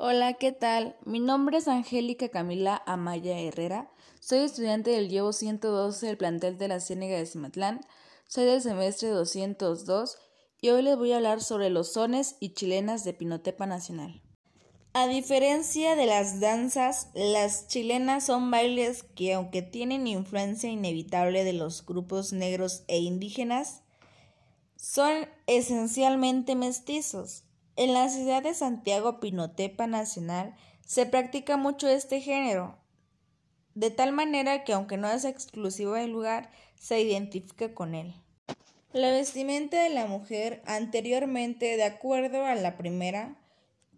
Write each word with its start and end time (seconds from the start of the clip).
Hola, 0.00 0.34
¿qué 0.34 0.52
tal? 0.52 0.94
Mi 1.04 1.18
nombre 1.18 1.58
es 1.58 1.66
Angélica 1.66 2.28
Camila 2.28 2.80
Amaya 2.86 3.36
Herrera. 3.36 3.90
Soy 4.20 4.38
estudiante 4.38 4.92
del 4.92 5.08
Llevo 5.08 5.32
112 5.32 6.06
del 6.06 6.16
plantel 6.16 6.56
de 6.56 6.68
la 6.68 6.78
Ciénega 6.78 7.16
de 7.16 7.26
Cimatlán. 7.26 7.80
Soy 8.28 8.44
del 8.44 8.62
semestre 8.62 9.08
202 9.08 10.16
y 10.60 10.68
hoy 10.68 10.82
les 10.82 10.96
voy 10.96 11.10
a 11.10 11.16
hablar 11.16 11.42
sobre 11.42 11.68
los 11.68 11.94
sones 11.94 12.36
y 12.38 12.50
chilenas 12.50 13.02
de 13.02 13.12
Pinotepa 13.12 13.66
Nacional. 13.66 14.22
A 14.92 15.08
diferencia 15.08 15.96
de 15.96 16.06
las 16.06 16.38
danzas, 16.38 17.08
las 17.14 17.66
chilenas 17.66 18.24
son 18.24 18.52
bailes 18.52 19.02
que, 19.02 19.34
aunque 19.34 19.62
tienen 19.62 20.06
influencia 20.06 20.70
inevitable 20.70 21.42
de 21.42 21.54
los 21.54 21.84
grupos 21.84 22.32
negros 22.32 22.84
e 22.86 22.98
indígenas, 22.98 23.82
son 24.76 25.28
esencialmente 25.48 26.54
mestizos. 26.54 27.47
En 27.78 27.92
la 27.92 28.08
ciudad 28.08 28.42
de 28.42 28.54
Santiago 28.54 29.20
Pinotepa 29.20 29.86
Nacional 29.86 30.56
se 30.84 31.06
practica 31.06 31.56
mucho 31.56 31.86
este 31.86 32.20
género, 32.20 32.76
de 33.76 33.92
tal 33.92 34.10
manera 34.10 34.64
que 34.64 34.72
aunque 34.72 34.96
no 34.96 35.08
es 35.08 35.24
exclusivo 35.24 35.92
del 35.92 36.10
lugar, 36.10 36.50
se 36.74 37.00
identifica 37.00 37.74
con 37.74 37.94
él. 37.94 38.16
La 38.92 39.12
vestimenta 39.12 39.80
de 39.80 39.90
la 39.90 40.06
mujer 40.06 40.60
anteriormente, 40.66 41.76
de 41.76 41.84
acuerdo 41.84 42.44
a 42.44 42.56
la 42.56 42.76
primera, 42.76 43.38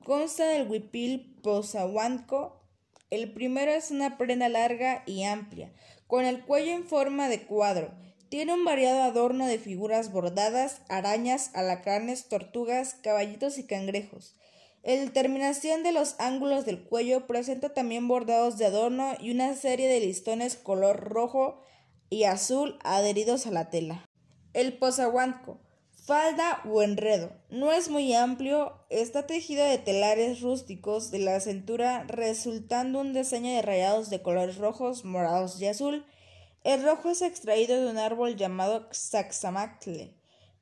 consta 0.04 0.44
del 0.46 0.68
huipil 0.68 1.38
posahuanco. 1.42 2.60
El 3.08 3.32
primero 3.32 3.70
es 3.70 3.90
una 3.90 4.18
prenda 4.18 4.50
larga 4.50 5.04
y 5.06 5.24
amplia, 5.24 5.72
con 6.06 6.26
el 6.26 6.44
cuello 6.44 6.72
en 6.72 6.84
forma 6.84 7.30
de 7.30 7.46
cuadro, 7.46 7.94
tiene 8.30 8.54
un 8.54 8.64
variado 8.64 9.02
adorno 9.02 9.46
de 9.46 9.58
figuras 9.58 10.12
bordadas, 10.12 10.82
arañas, 10.88 11.50
alacranes, 11.52 12.28
tortugas, 12.28 12.94
caballitos 12.94 13.58
y 13.58 13.64
cangrejos. 13.64 14.36
El 14.84 15.12
terminación 15.12 15.82
de 15.82 15.90
los 15.90 16.14
ángulos 16.20 16.64
del 16.64 16.80
cuello 16.80 17.26
presenta 17.26 17.74
también 17.74 18.06
bordados 18.06 18.56
de 18.56 18.66
adorno 18.66 19.14
y 19.20 19.32
una 19.32 19.54
serie 19.54 19.88
de 19.88 19.98
listones 19.98 20.54
color 20.54 21.00
rojo 21.00 21.60
y 22.08 22.22
azul 22.22 22.78
adheridos 22.84 23.48
a 23.48 23.50
la 23.50 23.68
tela. 23.68 24.08
El 24.54 24.78
posahuanco, 24.78 25.58
falda 26.06 26.62
o 26.64 26.82
enredo, 26.82 27.32
no 27.50 27.72
es 27.72 27.90
muy 27.90 28.14
amplio, 28.14 28.74
está 28.90 29.26
tejido 29.26 29.64
de 29.64 29.78
telares 29.78 30.40
rústicos 30.40 31.10
de 31.10 31.18
la 31.18 31.40
cintura 31.40 32.04
resultando 32.04 33.00
un 33.00 33.12
diseño 33.12 33.52
de 33.52 33.62
rayados 33.62 34.08
de 34.08 34.22
colores 34.22 34.56
rojos, 34.56 35.04
morados 35.04 35.60
y 35.60 35.66
azul, 35.66 36.06
el 36.62 36.82
rojo 36.82 37.10
es 37.10 37.22
extraído 37.22 37.80
de 37.80 37.90
un 37.90 37.96
árbol 37.96 38.36
llamado 38.36 38.88
Xaxamacle, 38.92 40.14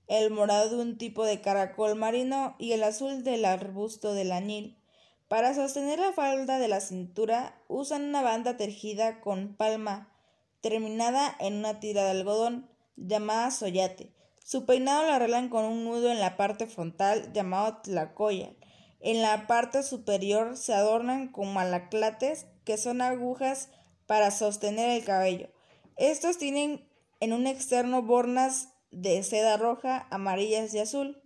el 0.06 0.30
morado 0.30 0.70
de 0.70 0.82
un 0.82 0.96
tipo 0.96 1.24
de 1.24 1.40
caracol 1.40 1.96
marino 1.96 2.54
y 2.58 2.72
el 2.72 2.84
azul 2.84 3.24
del 3.24 3.44
arbusto 3.44 4.14
del 4.14 4.32
añil. 4.32 4.78
Para 5.26 5.54
sostener 5.54 5.98
la 5.98 6.12
falda 6.12 6.58
de 6.58 6.68
la 6.68 6.80
cintura 6.80 7.60
usan 7.66 8.04
una 8.04 8.22
banda 8.22 8.56
tejida 8.56 9.20
con 9.20 9.56
palma, 9.56 10.14
terminada 10.60 11.36
en 11.40 11.56
una 11.56 11.80
tira 11.80 12.04
de 12.04 12.10
algodón, 12.10 12.70
llamada 12.96 13.50
soyate. 13.50 14.14
Su 14.42 14.64
peinado 14.64 15.02
lo 15.02 15.12
arreglan 15.12 15.48
con 15.50 15.64
un 15.64 15.84
nudo 15.84 16.10
en 16.10 16.20
la 16.20 16.36
parte 16.36 16.66
frontal 16.66 17.32
llamado 17.32 17.82
tlacoya. 17.82 18.52
En 19.00 19.20
la 19.20 19.46
parte 19.46 19.82
superior 19.82 20.56
se 20.56 20.74
adornan 20.74 21.28
con 21.28 21.52
malaclates, 21.52 22.46
que 22.64 22.78
son 22.78 23.02
agujas 23.02 23.68
para 24.06 24.30
sostener 24.30 24.90
el 24.90 25.04
cabello. 25.04 25.50
Estos 25.98 26.38
tienen 26.38 26.88
en 27.18 27.32
un 27.32 27.48
externo 27.48 28.02
bornas 28.02 28.68
de 28.92 29.20
seda 29.24 29.56
roja, 29.56 30.06
amarillas 30.10 30.72
y 30.72 30.78
azul. 30.78 31.20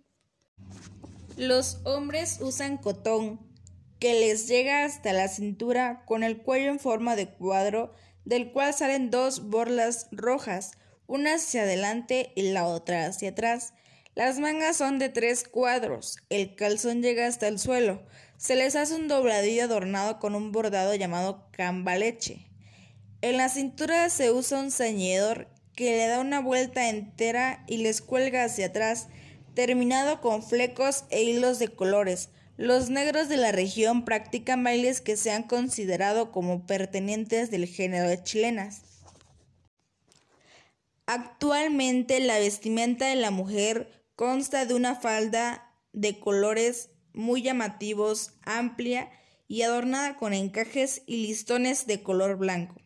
Los 1.37 1.79
hombres 1.85 2.39
usan 2.41 2.77
cotón, 2.77 3.39
que 3.99 4.19
les 4.19 4.47
llega 4.47 4.83
hasta 4.83 5.13
la 5.13 5.27
cintura 5.27 6.03
con 6.05 6.23
el 6.23 6.41
cuello 6.41 6.71
en 6.71 6.79
forma 6.79 7.15
de 7.15 7.29
cuadro, 7.29 7.93
del 8.25 8.51
cual 8.51 8.73
salen 8.73 9.11
dos 9.11 9.47
borlas 9.49 10.07
rojas, 10.11 10.71
una 11.05 11.35
hacia 11.35 11.61
adelante 11.61 12.31
y 12.35 12.51
la 12.51 12.65
otra 12.65 13.05
hacia 13.05 13.29
atrás. 13.29 13.75
Las 14.15 14.39
mangas 14.39 14.77
son 14.77 14.97
de 14.97 15.09
tres 15.09 15.47
cuadros, 15.47 16.17
el 16.29 16.55
calzón 16.55 17.03
llega 17.03 17.27
hasta 17.27 17.47
el 17.47 17.59
suelo, 17.59 18.03
se 18.37 18.55
les 18.55 18.75
hace 18.75 18.95
un 18.95 19.07
dobladillo 19.07 19.65
adornado 19.65 20.19
con 20.19 20.33
un 20.33 20.51
bordado 20.51 20.95
llamado 20.95 21.47
cambaleche. 21.51 22.52
En 23.23 23.37
la 23.37 23.47
cintura 23.47 24.09
se 24.09 24.33
usa 24.33 24.59
un 24.59 24.69
ceñidor 24.69 25.47
que 25.77 25.91
le 25.91 26.07
da 26.07 26.19
una 26.19 26.41
vuelta 26.41 26.89
entera 26.89 27.63
y 27.67 27.77
les 27.77 28.01
cuelga 28.01 28.43
hacia 28.43 28.65
atrás, 28.65 29.07
terminado 29.53 30.19
con 30.19 30.43
flecos 30.43 31.05
e 31.09 31.23
hilos 31.23 31.57
de 31.57 31.69
colores. 31.69 32.27
Los 32.57 32.89
negros 32.89 33.29
de 33.29 33.37
la 33.37 33.53
región 33.53 34.03
practican 34.03 34.61
bailes 34.65 34.99
que 34.99 35.15
se 35.15 35.31
han 35.31 35.43
considerado 35.43 36.33
como 36.33 36.67
pertenecientes 36.67 37.49
del 37.49 37.65
género 37.65 38.09
de 38.09 38.21
chilenas. 38.21 38.81
Actualmente 41.05 42.19
la 42.19 42.39
vestimenta 42.39 43.07
de 43.07 43.15
la 43.15 43.31
mujer 43.31 44.03
consta 44.17 44.65
de 44.65 44.73
una 44.73 44.95
falda 44.95 45.73
de 45.93 46.19
colores 46.19 46.89
muy 47.13 47.41
llamativos, 47.41 48.33
amplia 48.41 49.09
y 49.47 49.61
adornada 49.61 50.17
con 50.17 50.33
encajes 50.33 51.03
y 51.05 51.25
listones 51.25 51.87
de 51.87 52.03
color 52.03 52.35
blanco. 52.35 52.82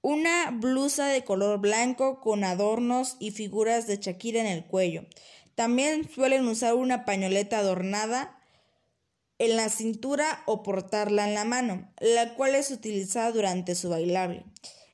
Una 0.00 0.50
blusa 0.52 1.06
de 1.06 1.24
color 1.24 1.58
blanco 1.58 2.20
con 2.20 2.44
adornos 2.44 3.16
y 3.18 3.32
figuras 3.32 3.86
de 3.86 3.96
Shakira 3.96 4.40
en 4.40 4.46
el 4.46 4.64
cuello. 4.64 5.04
También 5.56 6.08
suelen 6.08 6.46
usar 6.46 6.74
una 6.74 7.04
pañoleta 7.04 7.58
adornada 7.58 8.38
en 9.38 9.56
la 9.56 9.68
cintura 9.68 10.42
o 10.46 10.62
portarla 10.62 11.26
en 11.26 11.34
la 11.34 11.44
mano, 11.44 11.92
la 12.00 12.34
cual 12.34 12.54
es 12.54 12.70
utilizada 12.70 13.32
durante 13.32 13.74
su 13.74 13.88
bailable. 13.88 14.44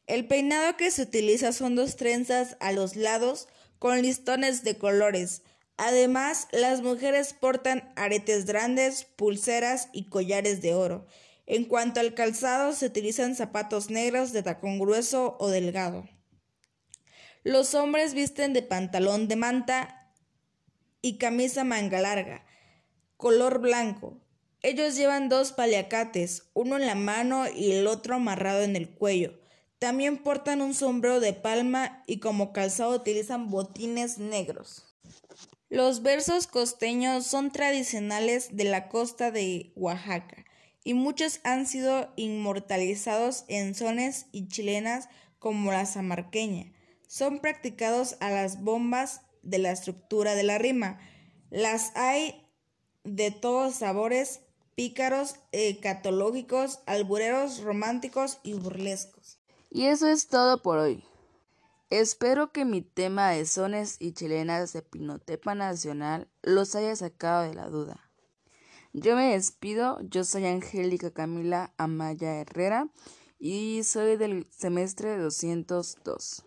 El 0.07 0.27
peinado 0.27 0.77
que 0.77 0.91
se 0.91 1.03
utiliza 1.03 1.53
son 1.53 1.77
dos 1.77 1.97
trenzas 1.97 2.57
a 2.61 2.73
los 2.73 2.97
lados 2.97 3.49
con 3.79 4.01
listones 4.01 4.65
de 4.65 4.79
colores. 4.79 5.43
Además, 5.77 6.49
las 6.53 6.83
mujeres 6.83 7.35
portan 7.35 7.93
aretes 7.97 8.47
grandes, 8.47 9.05
pulseras 9.05 9.89
y 9.93 10.05
collares 10.09 10.63
de 10.63 10.75
oro. 10.75 11.07
En 11.47 11.67
cuanto 11.67 12.01
al 12.01 12.15
calzado, 12.15 12.73
se 12.73 12.87
utilizan 12.87 13.37
zapatos 13.37 13.91
negros 13.91 14.33
de 14.33 14.43
tacón 14.43 14.79
grueso 14.79 15.37
o 15.39 15.49
delgado. 15.49 16.09
Los 17.43 17.75
hombres 17.75 18.15
visten 18.15 18.55
de 18.55 18.63
pantalón 18.63 19.29
de 19.29 19.37
manta 19.37 20.11
y 21.03 21.19
camisa 21.19 21.63
manga 21.63 22.01
larga, 22.01 22.47
color 23.19 23.61
blanco. 23.61 24.19
Ellos 24.63 24.97
llevan 24.97 25.29
dos 25.29 25.53
paliacates, 25.53 26.45
uno 26.55 26.77
en 26.77 26.87
la 26.87 26.95
mano 26.95 27.45
y 27.55 27.73
el 27.73 27.87
otro 27.87 28.15
amarrado 28.15 28.63
en 28.63 28.77
el 28.77 28.89
cuello. 28.89 29.39
También 29.79 30.23
portan 30.23 30.63
un 30.63 30.73
sombrero 30.73 31.21
de 31.21 31.35
palma 31.35 32.03
y 32.07 32.21
como 32.21 32.55
calzado 32.55 32.97
utilizan 32.97 33.51
botines 33.51 34.17
negros. 34.17 34.97
Los 35.69 36.01
versos 36.01 36.47
costeños 36.47 37.27
son 37.27 37.51
tradicionales 37.51 38.57
de 38.57 38.65
la 38.65 38.89
costa 38.89 39.31
de 39.31 39.75
Oaxaca 39.77 40.44
y 40.85 40.95
muchos 40.95 41.41
han 41.43 41.67
sido 41.67 42.13
inmortalizados 42.17 43.45
en 43.49 43.75
sones 43.75 44.27
y 44.31 44.49
chilenas 44.49 45.09
como 45.39 45.73
la 45.73 45.87
zamarqueña. 45.87 46.73
Son 47.09 47.41
practicados 47.41 48.17
a 48.21 48.31
las 48.31 48.63
bombas 48.63 49.23
de 49.43 49.59
la 49.59 49.73
estructura 49.73 50.35
de 50.35 50.43
la 50.43 50.59
rima. 50.59 50.99
Las 51.51 51.93
hay 51.97 52.47
de 53.05 53.31
todos 53.31 53.77
sabores, 53.77 54.41
pícaros, 54.75 55.37
catológicos, 55.83 56.81
albureros, 56.87 57.61
románticos 57.61 58.39
y 58.43 58.55
burlescos. 58.55 59.39
Y 59.71 59.87
eso 59.87 60.09
es 60.09 60.29
todo 60.29 60.63
por 60.63 60.79
hoy. 60.79 61.05
Espero 61.91 62.51
que 62.51 62.65
mi 62.65 62.83
tema 62.83 63.31
de 63.31 63.47
sones 63.47 63.97
y 64.01 64.13
chilenas 64.13 64.73
de 64.73 64.83
Pinotepa 64.83 65.55
Nacional 65.55 66.29
los 66.43 66.75
haya 66.75 66.97
sacado 66.97 67.43
de 67.43 67.55
la 67.55 67.69
duda. 67.69 68.11
Yo 68.97 69.17
me 69.17 69.33
despido, 69.33 69.99
yo 70.09 70.23
soy 70.23 70.47
Angélica 70.47 71.11
Camila 71.11 71.75
Amaya 71.79 72.41
Herrera 72.41 72.87
y 73.41 73.83
soy 73.83 74.17
del 74.17 74.47
semestre 74.51 75.19
202. 75.19 76.45